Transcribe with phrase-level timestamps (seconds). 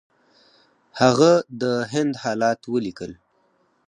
[1.01, 1.31] هغه
[1.61, 3.11] د هند حالات ولیکل.